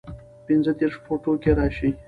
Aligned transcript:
پنځۀدېرش 0.45 0.95
فوټو 1.05 1.31
کښې 1.43 1.51
راشي 1.57 1.89